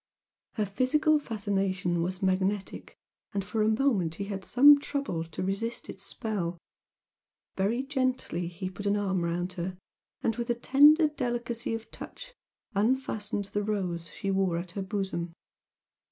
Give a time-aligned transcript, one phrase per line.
[0.53, 2.97] Her physical fascination was magnetic,
[3.35, 6.57] and for a moment he had some trouble to resist its spell.
[7.55, 9.77] Very gently he put an arm round her,
[10.23, 12.33] and with a tender delicacy of touch
[12.73, 15.33] unfastened the rose she wore at her bosom.